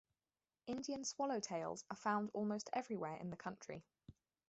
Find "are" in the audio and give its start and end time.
1.91-1.95